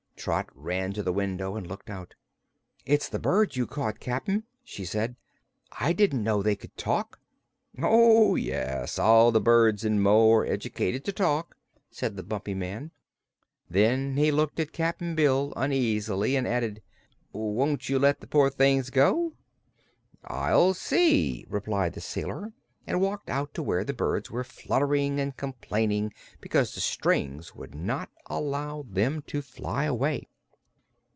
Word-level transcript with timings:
Trot 0.21 0.49
ran 0.53 0.93
to 0.93 1.01
the 1.01 1.11
window 1.11 1.55
and 1.55 1.65
looked 1.65 1.89
out. 1.89 2.13
"It's 2.85 3.09
the 3.09 3.17
birds 3.17 3.55
you 3.57 3.65
caught, 3.65 3.99
Cap'n," 3.99 4.43
she 4.63 4.85
said. 4.85 5.15
"I 5.79 5.93
didn't 5.93 6.23
know 6.23 6.43
they 6.43 6.55
could 6.55 6.77
talk." 6.77 7.19
"Oh, 7.81 8.35
yes; 8.35 8.99
all 8.99 9.31
the 9.31 9.41
birds 9.41 9.83
in 9.83 9.99
Mo 9.99 10.29
are 10.33 10.45
educated 10.45 11.03
to 11.05 11.11
talk," 11.11 11.57
said 11.89 12.17
the 12.17 12.23
Bumpy 12.23 12.53
Man. 12.53 12.91
Then 13.67 14.15
he 14.15 14.29
looked 14.31 14.59
at 14.59 14.73
Cap'n 14.73 15.15
Bill 15.15 15.53
uneasily 15.55 16.35
and 16.35 16.47
added: 16.47 16.83
"Won't 17.33 17.89
you 17.89 17.97
let 17.97 18.19
the 18.21 18.27
poor 18.27 18.51
things 18.51 18.91
go?" 18.91 19.33
"I'll 20.23 20.75
see," 20.75 21.47
replied 21.49 21.93
the 21.93 22.01
sailor, 22.01 22.53
and 22.87 22.99
walked 22.99 23.29
out 23.29 23.53
to 23.53 23.61
where 23.61 23.83
the 23.83 23.93
birds 23.93 24.31
were 24.31 24.43
fluttering 24.43 25.19
and 25.19 25.37
complaining 25.37 26.11
because 26.41 26.73
the 26.73 26.81
strings 26.81 27.53
would 27.53 27.75
not 27.75 28.09
allow 28.25 28.83
them 28.89 29.21
to 29.21 29.39
fly 29.39 29.83
away. 29.85 30.27